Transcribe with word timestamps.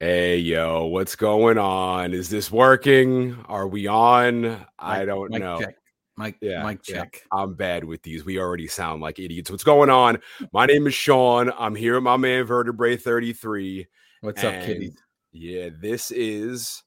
Hey, 0.00 0.36
yo, 0.38 0.86
what's 0.86 1.16
going 1.16 1.58
on? 1.58 2.14
Is 2.14 2.28
this 2.30 2.52
working? 2.52 3.36
Are 3.48 3.66
we 3.66 3.88
on? 3.88 4.64
I 4.78 5.04
don't 5.04 5.32
Mike 5.32 5.40
know. 5.42 5.58
Check. 5.58 5.74
Mike, 6.16 6.36
Yeah, 6.40 6.62
Mike 6.62 6.86
yeah. 6.86 6.98
check. 6.98 7.24
I'm 7.32 7.54
bad 7.54 7.82
with 7.82 8.02
these. 8.02 8.24
We 8.24 8.38
already 8.38 8.68
sound 8.68 9.02
like 9.02 9.18
idiots. 9.18 9.50
What's 9.50 9.64
going 9.64 9.90
on? 9.90 10.18
My 10.52 10.66
name 10.66 10.86
is 10.86 10.94
Shawn. 10.94 11.50
I'm 11.58 11.74
here 11.74 11.94
with 11.94 12.04
my 12.04 12.16
man 12.16 12.44
Vertebrae 12.44 12.96
33. 12.96 13.88
What's 14.20 14.44
up, 14.44 14.54
kitty? 14.62 14.92
Yeah, 15.32 15.70
this 15.80 16.12
is 16.12 16.84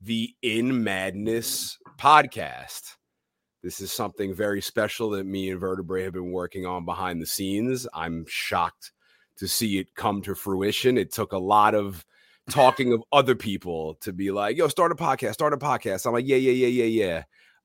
the 0.00 0.34
In 0.40 0.82
Madness 0.82 1.76
podcast. 2.00 2.94
This 3.62 3.82
is 3.82 3.92
something 3.92 4.34
very 4.34 4.62
special 4.62 5.10
that 5.10 5.24
me 5.26 5.50
and 5.50 5.60
Vertebrae 5.60 6.04
have 6.04 6.14
been 6.14 6.32
working 6.32 6.64
on 6.64 6.86
behind 6.86 7.20
the 7.20 7.26
scenes. 7.26 7.86
I'm 7.92 8.24
shocked 8.26 8.92
to 9.36 9.46
see 9.46 9.78
it 9.78 9.94
come 9.94 10.22
to 10.22 10.34
fruition. 10.34 10.96
It 10.96 11.12
took 11.12 11.32
a 11.32 11.38
lot 11.38 11.74
of 11.74 12.06
talking 12.50 12.92
of 12.92 13.02
other 13.12 13.34
people 13.34 13.94
to 14.00 14.12
be 14.12 14.30
like, 14.30 14.56
yo, 14.56 14.68
start 14.68 14.92
a 14.92 14.94
podcast, 14.94 15.34
start 15.34 15.52
a 15.52 15.56
podcast. 15.56 16.06
I'm 16.06 16.12
like, 16.12 16.26
yeah, 16.26 16.36
yeah, 16.36 16.52
yeah, 16.52 16.84
yeah, 16.84 17.04
yeah. 17.04 17.22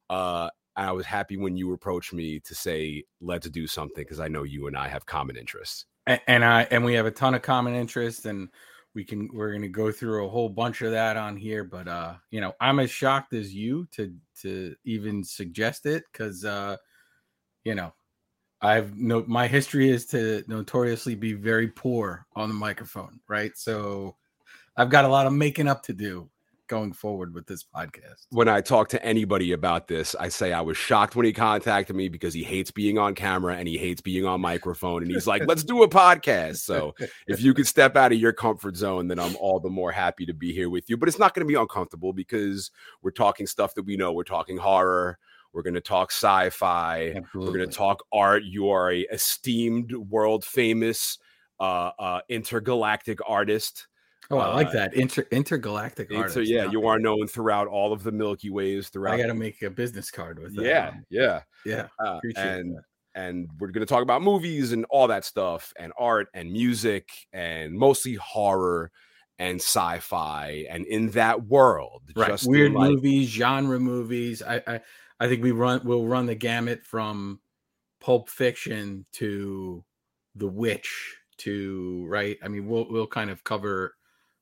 Uh, 0.10 0.50
I 0.76 0.92
was 0.92 1.06
happy 1.06 1.38
when 1.38 1.58
you 1.58 1.74
approached 1.74 2.14
me 2.14 2.40
to 2.40 2.56
say, 2.56 3.04
let's 3.20 3.50
do 3.50 3.68
something 3.68 4.04
because 4.04 4.20
I 4.20 4.30
know 4.30 4.44
you 4.44 4.68
and 4.68 4.78
I 4.78 4.88
have 4.88 5.06
common 5.06 5.36
interests. 5.36 5.86
And, 6.08 6.22
and 6.28 6.46
I 6.46 6.64
and 6.72 6.86
we 6.86 6.94
have 6.94 7.06
a 7.06 7.12
ton 7.12 7.36
of 7.36 7.42
common 7.42 7.76
interests, 7.76 8.26
and 8.26 8.50
we 8.96 9.04
can 9.04 9.30
we're 9.34 9.52
gonna 9.52 9.68
go 9.68 9.92
through 9.92 10.26
a 10.26 10.30
whole 10.30 10.50
bunch 10.50 10.82
of 10.82 10.92
that 10.92 11.18
on 11.18 11.36
here. 11.36 11.64
But 11.64 11.88
uh, 11.88 12.16
you 12.32 12.40
know, 12.40 12.54
I'm 12.62 12.80
as 12.80 12.90
shocked 12.90 13.34
as 13.34 13.54
you 13.54 13.88
to 13.92 14.14
to 14.42 14.76
even 14.86 15.24
suggest 15.24 15.86
it 15.86 16.04
because 16.12 16.46
uh, 16.46 16.78
you 17.66 17.76
know, 17.76 17.94
I've 18.62 18.96
no 18.96 19.26
my 19.28 19.48
history 19.48 19.90
is 19.90 20.06
to 20.08 20.44
notoriously 20.48 21.16
be 21.16 21.34
very 21.34 21.68
poor 21.68 22.26
on 22.36 22.48
the 22.48 22.56
microphone, 22.56 23.20
right? 23.28 23.52
So 23.56 24.16
I've 24.78 24.90
got 24.90 25.06
a 25.06 25.10
lot 25.10 25.28
of 25.28 25.34
making 25.34 25.68
up 25.68 25.84
to 25.84 25.94
do 25.94 26.30
going 26.70 26.94
forward 26.94 27.34
with 27.34 27.48
this 27.48 27.64
podcast. 27.64 28.28
when 28.30 28.48
I 28.48 28.62
talk 28.62 28.90
to 28.90 29.04
anybody 29.04 29.52
about 29.52 29.88
this, 29.88 30.16
I 30.20 30.30
say 30.30 30.54
I 30.54 30.62
was 30.62 30.78
shocked 30.78 31.16
when 31.16 31.26
he 31.26 31.34
contacted 31.34 31.96
me 31.96 32.08
because 32.08 32.34
he 32.34 32.44
hates 32.44 32.72
being 32.72 32.98
on 32.98 33.16
camera 33.16 33.56
and 33.56 33.68
he 33.68 33.78
hates 33.78 34.02
being 34.02 34.26
on 34.26 34.40
microphone. 34.40 35.02
And 35.02 35.12
he's 35.12 35.28
like, 35.28 35.42
let's 35.48 35.64
do 35.64 35.84
a 35.84 35.90
podcast. 35.90 36.58
So 36.58 36.94
if 37.28 37.42
you 37.42 37.54
could 37.54 37.68
step 37.68 37.98
out 37.98 38.14
of 38.14 38.20
your 38.20 38.32
comfort 38.32 38.78
zone, 38.78 39.08
then 39.08 39.20
I'm 39.20 39.36
all 39.38 39.60
the 39.60 39.70
more 39.70 39.92
happy 39.92 40.26
to 40.28 40.34
be 40.34 40.54
here 40.54 40.70
with 40.70 40.90
you. 40.90 40.96
But 40.96 41.10
it's 41.10 41.20
not 41.20 41.34
going 41.34 41.46
to 41.46 41.52
be 41.52 41.60
uncomfortable 41.60 42.14
because 42.14 42.72
we're 43.02 43.12
talking 43.12 43.48
stuff 43.48 43.74
that 43.74 43.84
we 43.84 43.98
know. 43.98 44.14
We're 44.14 44.24
talking 44.24 44.58
horror. 44.58 45.18
We're 45.52 45.64
going 45.64 45.74
to 45.74 45.82
talk 45.82 46.12
sci 46.12 46.52
fi. 46.52 47.20
We're 47.34 47.48
going 47.48 47.68
to 47.68 47.76
talk 47.76 48.06
art. 48.14 48.44
You 48.44 48.70
are 48.70 48.92
a 48.92 49.02
esteemed, 49.12 49.92
world 49.94 50.46
famous, 50.46 51.18
uh, 51.60 51.92
uh, 51.98 52.22
intergalactic 52.30 53.18
artist. 53.28 53.88
Oh, 54.32 54.38
I 54.38 54.54
like 54.54 54.68
uh, 54.68 54.72
that 54.74 54.94
inter 54.94 55.26
intergalactic 55.32 56.10
So 56.12 56.18
artist. 56.18 56.50
yeah, 56.52 56.70
you 56.70 56.86
are 56.88 57.00
known 57.00 57.28
throughout 57.28 57.68
all 57.68 57.92
of 57.92 58.04
the 58.04 58.12
Milky 58.12 58.50
Ways. 58.52 58.90
Throughout 58.90 59.16
I 59.16 59.18
got 59.18 59.28
to 59.28 59.34
make 59.34 59.62
a 59.64 59.70
business 59.70 60.12
card 60.12 60.38
with 60.40 60.56
that. 60.56 60.66
yeah, 60.66 60.94
yeah. 61.10 61.42
yeah. 61.66 61.88
Uh, 61.98 62.20
and 62.36 62.76
that. 62.76 62.84
and 63.16 63.50
we're 63.60 63.70
going 63.72 63.86
to 63.86 63.92
talk 63.92 64.04
about 64.04 64.22
movies 64.22 64.72
and 64.72 64.86
all 64.92 65.08
that 65.08 65.26
stuff 65.26 65.74
and 65.80 65.92
art 65.98 66.28
and 66.36 66.52
music 66.52 67.10
and 67.34 67.74
mostly 67.74 68.14
horror 68.16 68.92
and 69.40 69.60
sci-fi 69.60 70.66
and 70.70 70.86
in 70.86 71.10
that 71.12 71.46
world 71.48 72.04
Right, 72.16 72.28
just 72.28 72.48
weird 72.48 72.74
like- 72.74 72.92
movies, 72.92 73.30
genre 73.30 73.80
movies. 73.80 74.44
I, 74.44 74.62
I 74.68 74.82
I 75.22 75.28
think 75.28 75.42
we 75.44 75.52
run 75.52 75.82
we'll 75.84 76.06
run 76.06 76.28
the 76.28 76.36
gamut 76.36 76.84
from 76.86 77.40
Pulp 78.00 78.30
Fiction 78.30 79.06
to 79.14 79.84
The 80.36 80.48
Witch 80.48 81.16
to 81.40 82.06
right. 82.08 82.38
I 82.44 82.48
mean, 82.48 82.68
we'll 82.68 82.88
we'll 82.90 83.08
kind 83.08 83.30
of 83.30 83.44
cover 83.44 83.96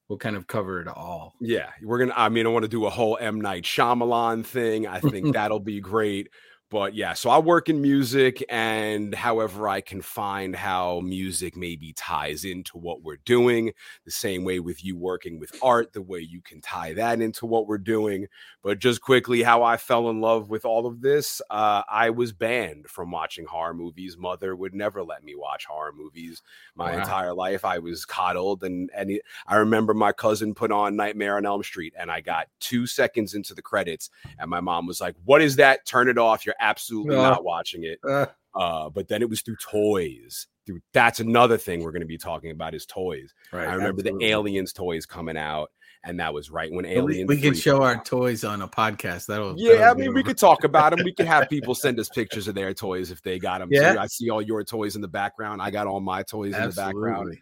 we'll 0.08 0.17
kind 0.17 0.36
of 0.36 0.47
cover 0.47 0.81
it 0.81 0.88
all. 0.88 1.36
yeah 1.39 1.69
we're 1.83 2.00
gonna 2.00 2.13
i 2.16 2.30
mean 2.30 2.45
i 2.45 2.50
want 2.50 2.63
to 2.63 2.69
do 2.69 2.86
a 2.86 2.89
whole 2.89 3.17
m 3.19 3.41
night 3.41 3.63
Shyamalan 3.63 4.45
thing 4.45 4.88
i 4.88 5.00
think 5.00 5.33
that'll 5.33 5.59
be 5.59 5.80
great 5.80 6.30
but 6.69 6.93
yeah 6.93 7.13
so 7.13 7.29
i 7.29 7.37
work 7.37 7.69
in 7.69 7.81
music 7.81 8.43
and 8.49 9.16
however 9.16 9.67
i 9.69 9.79
can 9.79 10.01
find 10.01 10.55
how 10.55 11.00
music 11.00 11.55
maybe 11.55 11.94
ties 11.94 12.44
into 12.44 12.78
what 12.78 13.01
we're 13.03 13.17
doing 13.25 13.72
the 14.05 14.11
same 14.11 14.44
way 14.44 14.59
with 14.59 14.83
you 14.83 14.97
working 14.97 15.39
with 15.39 15.51
art 15.61 15.94
the 15.94 16.01
way 16.01 16.19
you 16.19 16.41
can 16.41 16.59
tie 16.61 16.94
that 16.94 17.22
into 17.22 17.45
what 17.45 17.67
we're 17.67 17.77
doing. 17.77 18.27
But 18.63 18.79
just 18.79 19.01
quickly 19.01 19.44
how 19.44 19.63
i 19.63 19.77
fell 19.77 20.09
in 20.09 20.19
love 20.19 20.50
with 20.50 20.66
all 20.66 20.85
of 20.85 21.01
this 21.01 21.41
uh, 21.50 21.83
i 21.89 22.09
was 22.09 22.33
banned 22.33 22.88
from 22.88 23.11
watching 23.11 23.45
horror 23.45 23.73
movies. 23.73 24.17
Mother 24.17 24.56
would 24.56 24.73
never 24.73 25.03
let 25.03 25.23
me 25.23 25.35
watch 25.35 25.66
horror 25.66 25.94
movies 25.95 26.41
my 26.75 26.91
Wow. 26.94 27.00
entire 27.00 27.33
life. 27.33 27.63
I 27.66 27.79
was 27.79 28.06
coddled 28.06 28.63
and 28.63 28.89
and 28.95 29.11
it, 29.11 29.22
i 29.47 29.56
remember 29.56 29.94
my 29.94 30.11
cousin 30.11 30.53
put 30.53 30.72
on 30.72 30.95
nightmare 30.95 31.38
on 31.38 31.45
elm 31.45 31.63
street 31.63 31.94
and 31.97 32.11
i 32.11 32.19
got 32.22 32.47
two 32.59 32.85
seconds 32.88 33.33
into 33.33 33.53
the 33.53 33.61
credits 33.61 34.09
and 34.39 34.50
my 34.50 34.59
mom 34.59 34.85
was 34.88 35.00
like 35.01 35.16
what 35.25 35.41
is 35.41 35.56
that? 35.57 35.85
Turn 35.85 36.09
it 36.09 36.17
off. 36.17 36.45
You're 36.45 36.56
absolutely 36.59 37.16
Uh. 37.16 37.22
not 37.29 37.44
watching 37.44 37.84
it 37.84 38.00
Uh, 38.07 38.25
uh, 38.56 38.90
but 38.90 39.07
then 39.07 39.22
it 39.22 39.29
was 39.29 39.41
through 39.41 39.57
toys 39.57 40.47
through 40.66 40.79
that's 40.94 41.19
another 41.19 41.57
thing 41.57 41.84
we're 41.84 41.91
going 41.91 42.01
to 42.01 42.07
be 42.07 42.18
talking 42.18 42.51
about 42.51 42.73
is 42.73 42.85
toys 42.85 43.34
right. 43.51 43.68
i 43.68 43.73
remember 43.73 44.01
absolutely. 44.01 44.25
the 44.25 44.31
aliens 44.31 44.73
toys 44.73 45.06
coming 45.06 45.38
out 45.38 45.69
and 46.03 46.19
that 46.19 46.34
was 46.34 46.50
right 46.50 46.72
when 46.72 46.85
But 46.85 46.90
We, 46.90 46.97
aliens 46.97 47.29
we 47.29 47.41
can 47.41 47.53
show 47.53 47.84
our 47.84 48.01
toys 48.03 48.44
on 48.44 48.62
a 48.62 48.68
podcast. 48.68 49.25
That'll 49.25 49.56
yeah, 49.57 49.78
that'll 49.78 50.01
I 50.01 50.06
mean, 50.06 50.13
we 50.13 50.23
could 50.23 50.38
talk 50.38 50.63
about 50.63 50.95
them. 50.95 51.03
We 51.03 51.13
could 51.13 51.28
have 51.28 51.50
people 51.50 51.75
send 51.75 52.00
us 52.00 52.07
pictures 52.09 52.47
of 52.47 52.56
their 52.56 52.74
toys 52.74 53.12
if 53.12 53.22
they 53.22 53.39
got 53.39 53.59
them. 53.59 53.69
Yeah. 53.72 53.94
Too. 53.94 54.00
I 54.00 54.07
see 54.07 54.29
all 54.29 54.41
your 54.41 54.63
toys 54.63 54.95
in 54.95 55.01
the 55.01 55.07
background. 55.07 55.62
I 55.62 55.69
got 55.69 55.85
all 55.88 56.00
my 56.00 56.24
toys 56.24 56.56
in 56.56 56.62
the 56.62 56.75
background 56.75 57.29
absolutely. 57.29 57.41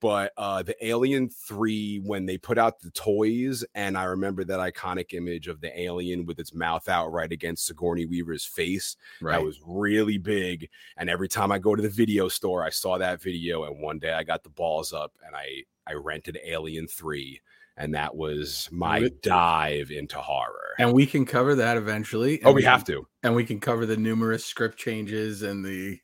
But 0.00 0.32
uh 0.36 0.62
the 0.62 0.76
alien 0.86 1.28
3 1.28 1.98
when 2.04 2.26
they 2.26 2.38
put 2.38 2.58
out 2.58 2.80
the 2.80 2.90
toys 2.90 3.64
and 3.74 3.96
i 3.96 4.04
remember 4.04 4.44
that 4.44 4.60
iconic 4.60 5.14
image 5.14 5.48
of 5.48 5.60
the 5.60 5.80
alien 5.80 6.24
with 6.26 6.38
its 6.38 6.54
mouth 6.54 6.88
out 6.88 7.08
right 7.12 7.32
against 7.32 7.66
sigourney 7.66 8.06
weaver's 8.06 8.44
face 8.44 8.96
Right. 9.20 9.32
that 9.38 9.44
was 9.44 9.60
really 9.64 10.18
big 10.18 10.68
and 10.96 11.08
every 11.10 11.28
time 11.28 11.50
i 11.52 11.58
go 11.58 11.74
to 11.74 11.82
the 11.82 11.88
video 11.88 12.28
store 12.28 12.62
i 12.64 12.70
saw 12.70 12.98
that 12.98 13.20
video 13.22 13.64
and 13.64 13.80
one 13.80 13.98
day 13.98 14.12
i 14.12 14.22
got 14.22 14.42
the 14.42 14.50
balls 14.50 14.92
up 14.92 15.12
and 15.26 15.34
i 15.34 15.62
i 15.86 15.94
rented 15.94 16.38
alien 16.44 16.86
3 16.86 17.40
and 17.76 17.94
that 17.94 18.14
was 18.14 18.68
my 18.72 19.08
dive 19.22 19.90
into 19.90 20.18
horror 20.18 20.74
and 20.80 20.92
we 20.92 21.06
can 21.06 21.24
cover 21.24 21.54
that 21.56 21.76
eventually. 21.76 22.40
oh 22.44 22.48
and 22.48 22.54
we 22.56 22.62
have 22.62 22.84
to 22.84 23.06
and 23.22 23.34
we 23.34 23.44
can 23.44 23.58
cover 23.60 23.86
the 23.86 23.96
numerous 23.96 24.44
script 24.44 24.76
changes 24.78 25.42
and 25.42 25.64
the 25.64 25.98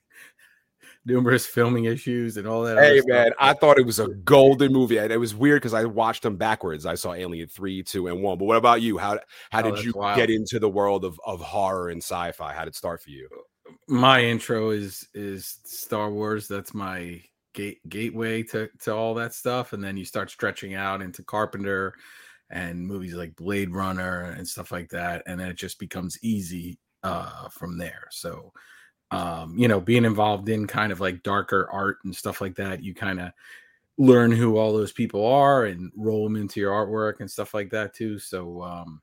numerous 1.06 1.44
filming 1.46 1.84
issues 1.84 2.36
and 2.36 2.46
all 2.46 2.62
that. 2.62 2.78
Hey 2.78 2.98
stuff. 3.00 3.08
man, 3.08 3.30
I 3.38 3.52
thought 3.52 3.78
it 3.78 3.86
was 3.86 3.98
a 3.98 4.08
golden 4.08 4.72
movie. 4.72 4.96
and 4.98 5.12
It 5.12 5.16
was 5.18 5.34
weird 5.34 5.60
because 5.60 5.74
I 5.74 5.84
watched 5.84 6.22
them 6.22 6.36
backwards. 6.36 6.86
I 6.86 6.94
saw 6.94 7.12
Alien 7.12 7.48
three, 7.48 7.82
two, 7.82 8.08
and 8.08 8.22
one. 8.22 8.38
But 8.38 8.46
what 8.46 8.56
about 8.56 8.80
you? 8.82 8.98
How 8.98 9.18
how 9.50 9.62
Oh, 9.62 9.70
did 9.74 9.84
you 9.84 9.92
wild. 9.94 10.16
get 10.16 10.30
into 10.30 10.58
the 10.58 10.68
world 10.68 11.04
of, 11.04 11.20
of 11.26 11.40
horror 11.40 11.88
and 11.90 12.02
sci-fi? 12.02 12.52
How 12.52 12.60
did 12.64 12.68
it 12.68 12.76
start 12.76 13.02
for 13.02 13.10
you? 13.10 13.28
my 13.88 14.22
intro 14.22 14.70
is 14.70 15.06
is 15.14 15.58
Star 15.64 16.10
Wars. 16.10 16.48
That's 16.48 16.74
my 16.74 17.20
gate 17.54 17.78
gateway 17.88 18.42
to 18.44 18.68
to 18.80 18.94
all 18.94 19.14
that 19.14 19.34
stuff, 19.34 19.72
and 19.72 19.82
then 19.82 19.96
you 19.96 20.04
start 20.04 20.30
stretching 20.30 20.74
out 20.74 21.02
into 21.02 21.22
Carpenter 21.22 21.94
and 22.50 22.86
movies 22.86 23.14
like 23.14 23.34
Blade 23.36 23.70
Runner 23.70 24.34
and 24.36 24.46
stuff 24.46 24.70
like 24.70 24.88
that, 24.90 25.22
and 25.26 25.38
then 25.40 25.48
it 25.48 25.56
just 25.56 25.78
becomes 25.78 26.18
easy 26.22 26.78
uh 27.02 27.48
from 27.48 27.76
there. 27.78 28.04
So 28.10 28.52
um 29.10 29.56
you 29.56 29.68
know 29.68 29.80
being 29.80 30.04
involved 30.04 30.48
in 30.48 30.66
kind 30.66 30.92
of 30.92 31.00
like 31.00 31.22
darker 31.22 31.68
art 31.70 31.98
and 32.04 32.14
stuff 32.14 32.40
like 32.40 32.54
that 32.54 32.82
you 32.82 32.94
kind 32.94 33.20
of 33.20 33.30
learn 33.96 34.32
who 34.32 34.56
all 34.56 34.72
those 34.72 34.92
people 34.92 35.24
are 35.24 35.66
and 35.66 35.92
roll 35.96 36.24
them 36.24 36.36
into 36.36 36.58
your 36.58 36.72
artwork 36.72 37.20
and 37.20 37.30
stuff 37.30 37.54
like 37.54 37.70
that 37.70 37.94
too 37.94 38.18
so 38.18 38.62
um 38.62 39.00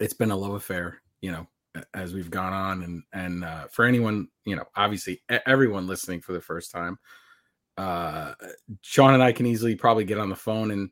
it's 0.00 0.14
been 0.14 0.30
a 0.30 0.36
love 0.36 0.54
affair 0.54 1.00
you 1.20 1.30
know 1.30 1.46
as 1.94 2.14
we've 2.14 2.30
gone 2.30 2.52
on 2.52 2.82
and 2.82 3.02
and 3.12 3.44
uh 3.44 3.66
for 3.68 3.84
anyone 3.84 4.28
you 4.44 4.56
know 4.56 4.64
obviously 4.76 5.20
everyone 5.46 5.86
listening 5.86 6.20
for 6.20 6.32
the 6.32 6.40
first 6.40 6.70
time 6.70 6.98
uh 7.76 8.32
Shawn 8.80 9.14
and 9.14 9.22
i 9.22 9.32
can 9.32 9.46
easily 9.46 9.74
probably 9.74 10.04
get 10.04 10.18
on 10.18 10.30
the 10.30 10.36
phone 10.36 10.70
and 10.70 10.90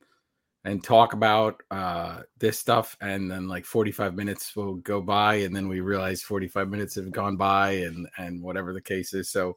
and 0.66 0.82
talk 0.84 1.12
about 1.14 1.62
uh 1.70 2.22
this 2.38 2.58
stuff 2.58 2.96
and 3.00 3.30
then 3.30 3.46
like 3.48 3.64
45 3.64 4.14
minutes 4.14 4.54
will 4.56 4.74
go 4.74 5.00
by 5.00 5.36
and 5.36 5.54
then 5.56 5.68
we 5.68 5.80
realize 5.80 6.20
45 6.22 6.68
minutes 6.68 6.96
have 6.96 7.10
gone 7.12 7.36
by 7.36 7.70
and 7.86 8.08
and 8.18 8.42
whatever 8.42 8.72
the 8.74 8.80
case 8.80 9.14
is 9.14 9.30
so 9.30 9.56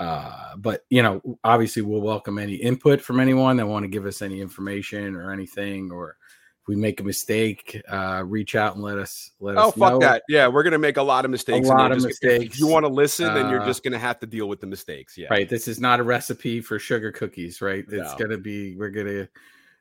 uh 0.00 0.56
but 0.56 0.84
you 0.90 1.02
know 1.02 1.20
obviously 1.44 1.82
we'll 1.82 2.00
welcome 2.00 2.38
any 2.38 2.54
input 2.56 3.00
from 3.00 3.20
anyone 3.20 3.56
that 3.58 3.66
want 3.66 3.84
to 3.84 3.88
give 3.88 4.06
us 4.06 4.22
any 4.22 4.40
information 4.40 5.14
or 5.14 5.30
anything 5.32 5.90
or 5.92 6.16
if 6.62 6.68
we 6.68 6.74
make 6.76 7.00
a 7.00 7.04
mistake 7.04 7.80
uh 7.88 8.22
reach 8.26 8.54
out 8.56 8.74
and 8.74 8.82
let 8.84 8.98
us 8.98 9.30
let 9.40 9.56
Oh 9.56 9.68
us 9.68 9.74
fuck 9.76 9.92
know. 9.92 9.98
that! 10.00 10.22
Yeah, 10.28 10.46
we're 10.48 10.62
gonna 10.62 10.78
make 10.78 10.96
a 10.98 11.02
lot 11.02 11.24
of 11.24 11.30
mistakes. 11.30 11.68
and 11.68 11.78
lot 11.78 11.90
of 11.92 11.98
just- 12.02 12.22
if- 12.22 12.30
If 12.30 12.38
mistakes. 12.40 12.58
you 12.60 12.66
want 12.66 12.84
to 12.84 12.88
listen, 12.92 13.32
then 13.34 13.48
you're 13.50 13.62
Uh, 13.62 13.66
just 13.66 13.82
gonna 13.84 13.98
have 13.98 14.18
to 14.20 14.26
deal 14.26 14.46
with 14.48 14.60
the 14.60 14.66
mistakes. 14.66 15.16
Yeah, 15.16 15.28
right 15.30 15.48
this 15.48 15.68
is 15.68 15.80
not 15.80 16.00
a 16.00 16.02
recipe 16.02 16.60
for 16.60 16.78
sugar 16.78 17.12
cookies 17.12 17.60
right 17.62 17.84
it's 17.88 18.12
No. 18.12 18.18
gonna 18.18 18.38
be 18.38 18.74
we're 18.76 18.90
gonna 18.90 19.26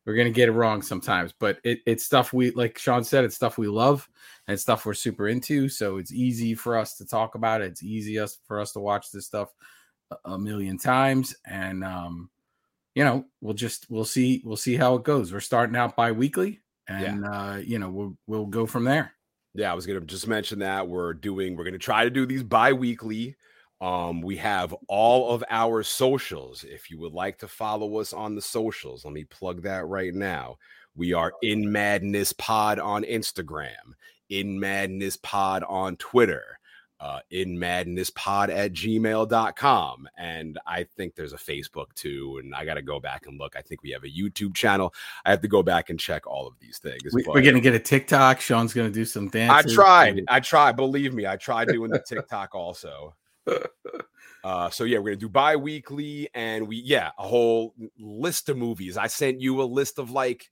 we're 0.09 0.17
gonna 0.17 0.29
get 0.29 0.49
it 0.49 0.53
wrong 0.53 0.81
sometimes 0.81 1.33
but 1.39 1.59
it, 1.63 1.79
it's 1.85 2.03
stuff 2.03 2.33
we 2.33 2.51
like 2.51 2.77
Shawn 2.77 3.03
said 3.03 3.23
it's 3.23 3.35
stuff 3.35 3.57
we 3.57 3.67
love 3.67 4.09
and 4.47 4.59
stuff 4.59 4.85
we're 4.85 4.93
super 4.93 5.27
into 5.27 5.69
so 5.69 5.97
it's 5.97 6.11
easy 6.11 6.55
for 6.55 6.77
us 6.77 6.95
to 6.95 7.05
talk 7.05 7.35
about 7.35 7.61
it 7.61 7.71
it's 7.71 7.83
easy 7.83 8.17
us 8.19 8.39
for 8.45 8.59
us 8.59 8.71
to 8.73 8.79
watch 8.79 9.11
this 9.11 9.25
stuff 9.25 9.53
a, 10.25 10.37
million 10.37 10.77
times 10.77 11.35
and 11.45 11.83
um 11.83 12.29
you 12.95 13.03
know, 13.03 13.25
we'll 13.41 13.53
just 13.53 13.89
we'll 13.89 14.03
see 14.03 14.41
we'll 14.43 14.57
see 14.57 14.75
how 14.75 14.95
it 14.95 15.03
goes. 15.03 15.31
We're 15.31 15.39
starting 15.39 15.75
out 15.75 15.95
bi-weekly 15.95 16.59
and 16.87 17.21
yeah. 17.21 17.31
uh, 17.31 17.55
you 17.57 17.79
know, 17.79 17.89
we'll 17.89 18.17
we'll 18.27 18.45
go 18.45 18.65
from 18.65 18.83
there. 18.83 19.13
Yeah, 19.53 19.71
I 19.71 19.73
was 19.73 19.85
gonna 19.85 20.01
just 20.01 20.27
mention 20.27 20.59
that 20.59 20.87
we're 20.87 21.13
doing 21.13 21.55
we're 21.55 21.63
gonna 21.63 21.77
try 21.77 22.03
to 22.03 22.09
do 22.09 22.25
these 22.25 22.43
bi-weekly. 22.43 23.37
Um, 23.81 24.21
we 24.21 24.35
have 24.37 24.73
all 24.87 25.31
of 25.31 25.43
our 25.49 25.83
socials. 25.83 26.63
If 26.63 26.91
you 26.91 26.99
would 26.99 27.13
like 27.13 27.37
to 27.39 27.47
follow 27.47 27.99
us 27.99 28.11
on 28.13 28.35
the 28.35 28.41
socials, 28.41 29.05
let 29.05 29.13
me 29.13 29.23
plug 29.23 29.61
that 29.63 29.87
right 29.87 30.13
now. 30.13 30.57
We 30.95 31.13
are 31.13 31.33
in 31.41 31.71
Madness 31.71 32.33
Pod 32.33 32.79
on 32.79 33.03
Instagram, 33.03 33.93
in 34.29 34.59
Madness 34.59 35.17
Pod 35.17 35.63
on 35.63 35.95
Twitter 35.95 36.59
uh, 36.99 37.19
in 37.31 37.57
madness 37.57 38.09
pod 38.09 38.49
at 38.49 38.73
gmail.com. 38.73 40.09
And 40.17 40.59
I 40.67 40.83
think 40.83 41.15
there's 41.15 41.33
a 41.33 41.37
Facebook 41.37 41.93
too. 41.95 42.39
And 42.43 42.53
I 42.53 42.65
got 42.65 42.73
to 42.73 42.81
go 42.81 42.99
back 42.99 43.25
and 43.25 43.39
look. 43.39 43.55
I 43.55 43.61
think 43.61 43.81
we 43.83 43.91
have 43.91 44.03
a 44.03 44.09
YouTube 44.09 44.53
channel. 44.53 44.93
I 45.25 45.29
have 45.31 45.41
to 45.41 45.47
go 45.47 45.63
back 45.63 45.89
and 45.89 45.99
check 45.99 46.27
all 46.27 46.47
of 46.47 46.55
these 46.59 46.77
things. 46.77 47.13
We, 47.13 47.23
are 47.23 47.41
going 47.41 47.55
to 47.55 47.61
get 47.61 47.73
a 47.73 47.79
TikTok. 47.79 48.41
Shawn's 48.41 48.73
going 48.73 48.89
to 48.89 48.93
do 48.93 49.05
some 49.05 49.29
dances. 49.29 49.71
I 49.71 49.75
tried. 49.75 50.23
I 50.27 50.39
tried. 50.41 50.75
Believe 50.75 51.13
me, 51.13 51.25
I 51.25 51.37
tried 51.37 51.69
doing 51.69 51.91
the 51.91 52.03
TikTok 52.05 52.53
also. 52.53 53.15
Uh, 54.43 54.69
so 54.69 54.85
yeah, 54.85 54.97
we're 54.97 55.11
gonna 55.11 55.15
do 55.17 55.29
bi-weekly 55.29 56.29
and 56.33 56.67
we 56.67 56.77
yeah, 56.77 57.11
a 57.17 57.27
whole 57.27 57.73
list 57.99 58.47
of 58.47 58.57
movies. 58.57 58.95
I 58.97 59.07
sent 59.07 59.41
you 59.41 59.61
a 59.61 59.63
list 59.63 59.99
of 59.99 60.11
like 60.11 60.49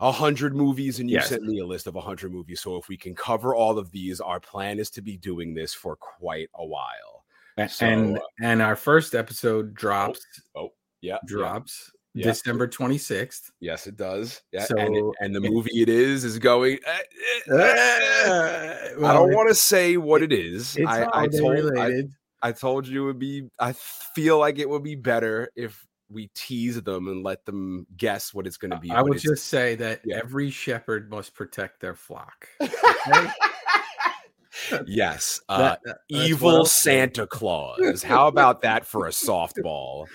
a 0.00 0.10
hundred 0.10 0.56
movies 0.56 0.98
and 0.98 1.08
you 1.08 1.16
yes. 1.16 1.28
sent 1.28 1.44
me 1.44 1.60
a 1.60 1.66
list 1.66 1.86
of 1.86 1.94
a 1.94 2.00
hundred 2.00 2.32
movies. 2.32 2.60
So 2.60 2.76
if 2.76 2.88
we 2.88 2.96
can 2.96 3.14
cover 3.14 3.54
all 3.54 3.78
of 3.78 3.92
these, 3.92 4.20
our 4.20 4.40
plan 4.40 4.78
is 4.78 4.90
to 4.90 5.02
be 5.02 5.16
doing 5.16 5.54
this 5.54 5.72
for 5.72 5.94
quite 5.94 6.48
a 6.56 6.66
while. 6.66 7.24
So, 7.68 7.86
and 7.86 8.18
uh, 8.18 8.22
and 8.40 8.62
our 8.62 8.76
first 8.76 9.14
episode 9.14 9.66
oh, 9.66 9.74
drops. 9.74 10.20
Oh, 10.56 10.60
oh 10.60 10.72
yeah, 11.02 11.18
drops 11.26 11.92
yeah. 12.14 12.24
December 12.24 12.66
twenty 12.66 12.98
sixth. 12.98 13.52
Yes, 13.60 13.86
it 13.86 13.96
does. 13.96 14.40
Yeah, 14.52 14.64
so, 14.64 14.76
and, 14.78 14.96
it, 14.96 15.04
and 15.20 15.34
the 15.34 15.40
movie 15.40 15.80
it 15.82 15.88
is 15.88 16.24
is 16.24 16.38
going. 16.38 16.78
Uh, 16.86 17.54
uh, 17.54 17.89
well, 19.00 19.10
I 19.10 19.14
don't 19.14 19.34
want 19.34 19.48
to 19.48 19.54
say 19.54 19.96
what 19.96 20.22
it 20.22 20.32
is. 20.32 20.78
I, 20.86 21.06
I 21.12 21.28
told. 21.28 21.78
I, 21.78 22.02
I 22.42 22.52
told 22.52 22.86
you 22.86 23.02
it 23.02 23.06
would 23.06 23.18
be. 23.18 23.48
I 23.58 23.72
feel 23.72 24.38
like 24.38 24.58
it 24.58 24.68
would 24.68 24.82
be 24.82 24.94
better 24.94 25.50
if 25.56 25.86
we 26.10 26.30
tease 26.34 26.80
them 26.82 27.08
and 27.08 27.22
let 27.22 27.44
them 27.44 27.86
guess 27.96 28.34
what 28.34 28.46
it's 28.46 28.56
going 28.56 28.72
to 28.72 28.78
be. 28.78 28.90
I 28.90 29.02
would 29.02 29.18
just 29.18 29.46
say 29.46 29.76
that 29.76 30.00
yeah. 30.04 30.16
every 30.16 30.50
shepherd 30.50 31.10
must 31.10 31.34
protect 31.34 31.80
their 31.80 31.94
flock. 31.94 32.48
Okay? 33.08 33.30
yes, 34.86 35.40
uh, 35.48 35.76
that, 35.84 35.98
evil 36.08 36.66
Santa 36.66 37.26
Claus. 37.26 38.02
How 38.02 38.26
about 38.26 38.62
that 38.62 38.84
for 38.84 39.06
a 39.06 39.10
softball? 39.10 40.06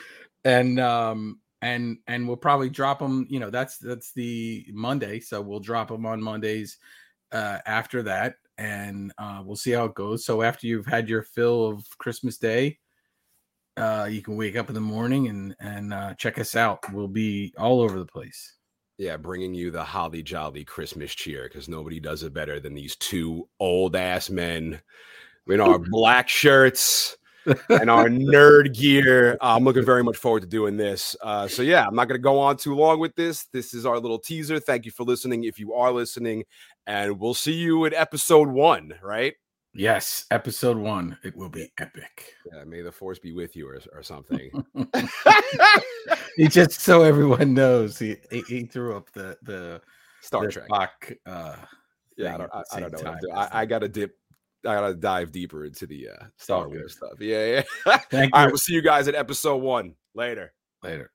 And 0.43 0.79
um 0.79 1.39
and 1.61 1.97
and 2.05 2.27
we'll 2.27 2.37
probably 2.37 2.69
drop 2.69 2.99
them. 2.99 3.25
You 3.29 3.39
know, 3.39 3.49
that's 3.49 3.77
that's 3.77 4.13
the 4.13 4.65
Monday, 4.71 5.19
so 5.19 5.41
we'll 5.41 5.61
drop 5.61 5.87
them 5.87 6.05
on 6.05 6.21
Mondays 6.21 6.77
uh, 7.31 7.59
after 7.65 8.03
that, 8.03 8.35
and 8.57 9.11
uh, 9.17 9.41
we'll 9.43 9.55
see 9.55 9.71
how 9.71 9.85
it 9.85 9.95
goes. 9.95 10.25
So 10.25 10.41
after 10.41 10.67
you've 10.67 10.85
had 10.85 11.09
your 11.09 11.23
fill 11.23 11.67
of 11.67 11.85
Christmas 11.97 12.37
Day, 12.37 12.79
uh, 13.77 14.07
you 14.09 14.21
can 14.21 14.37
wake 14.37 14.55
up 14.55 14.69
in 14.69 14.75
the 14.75 14.81
morning 14.81 15.27
and 15.27 15.55
and 15.59 15.93
uh, 15.93 16.13
check 16.15 16.39
us 16.39 16.55
out. 16.55 16.79
We'll 16.93 17.07
be 17.07 17.53
all 17.57 17.81
over 17.81 17.99
the 17.99 18.05
place. 18.05 18.55
Yeah, 18.97 19.17
bringing 19.17 19.53
you 19.53 19.71
the 19.71 19.83
holly 19.83 20.23
jolly 20.23 20.63
Christmas 20.63 21.13
cheer 21.13 21.43
because 21.43 21.67
nobody 21.67 21.99
does 21.99 22.23
it 22.23 22.33
better 22.33 22.61
than 22.61 22.73
these 22.73 22.95
two 22.95 23.49
old 23.59 23.95
ass 23.95 24.29
men 24.29 24.79
in 25.47 25.59
our 25.59 25.79
black 25.89 26.29
shirts 26.29 27.17
and 27.69 27.89
our 27.89 28.07
nerd 28.07 28.73
gear. 28.73 29.33
Uh, 29.41 29.55
I'm 29.55 29.63
looking 29.63 29.85
very 29.85 30.03
much 30.03 30.17
forward 30.17 30.41
to 30.41 30.47
doing 30.47 30.77
this. 30.77 31.15
Uh, 31.21 31.47
so 31.47 31.61
yeah, 31.61 31.85
I'm 31.87 31.95
not 31.95 32.07
going 32.07 32.19
to 32.19 32.23
go 32.23 32.39
on 32.39 32.57
too 32.57 32.75
long 32.75 32.99
with 32.99 33.15
this. 33.15 33.45
This 33.45 33.73
is 33.73 33.85
our 33.85 33.99
little 33.99 34.19
teaser. 34.19 34.59
Thank 34.59 34.85
you 34.85 34.91
for 34.91 35.03
listening. 35.03 35.43
If 35.43 35.59
you 35.59 35.73
are 35.73 35.91
listening, 35.91 36.43
and 36.87 37.19
we'll 37.19 37.33
see 37.33 37.53
you 37.53 37.85
in 37.85 37.93
episode 37.93 38.47
one. 38.47 38.93
Right. 39.01 39.33
Yes, 39.77 40.25
episode 40.31 40.77
one. 40.77 41.17
It 41.23 41.35
will 41.35 41.49
be 41.49 41.69
epic. 41.77 42.33
Yeah, 42.51 42.63
may 42.63 42.81
the 42.81 42.93
force 42.93 43.19
be 43.19 43.33
with 43.33 43.57
you, 43.57 43.67
or, 43.67 43.81
or 43.93 44.03
something. 44.03 44.49
he 46.37 46.47
just 46.47 46.79
so 46.79 47.03
everyone 47.03 47.53
knows 47.53 47.99
he 47.99 48.15
he, 48.31 48.41
he 48.47 48.63
threw 48.63 48.95
up 48.95 49.11
the 49.11 49.37
the 49.43 49.81
Star 50.21 50.45
the 50.45 50.51
Trek. 50.51 50.69
Spock, 50.69 51.17
uh, 51.25 51.57
yeah, 52.17 52.35
I 52.35 52.37
don't, 52.37 52.51
I, 52.53 52.63
I 52.71 52.79
don't 52.79 53.03
know. 53.03 53.33
I, 53.33 53.49
I 53.61 53.65
got 53.65 53.79
to 53.79 53.89
dip. 53.89 54.15
I 54.65 54.75
gotta 54.75 54.95
dive 54.95 55.31
deeper 55.31 55.65
into 55.65 55.85
the 55.87 56.09
uh, 56.09 56.25
Star 56.37 56.67
Wars 56.67 56.95
stuff. 56.97 57.19
Yeah, 57.19 57.63
yeah. 57.85 57.97
Thank 58.11 58.33
you. 58.33 58.41
right, 58.41 58.47
we'll 58.47 58.57
see 58.57 58.73
you 58.73 58.81
guys 58.81 59.07
at 59.07 59.15
episode 59.15 59.57
one 59.57 59.95
later. 60.13 60.53
Later. 60.83 61.11